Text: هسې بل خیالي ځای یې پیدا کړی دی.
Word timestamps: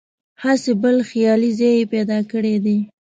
هسې 0.43 0.71
بل 0.81 0.97
خیالي 1.09 1.51
ځای 1.59 1.73
یې 1.79 1.89
پیدا 1.93 2.17
کړی 2.31 2.55
دی. 2.65 2.77